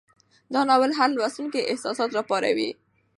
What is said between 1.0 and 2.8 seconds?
لوستونکي احساسات راپاروي.